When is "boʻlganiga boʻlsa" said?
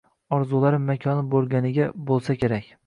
1.37-2.41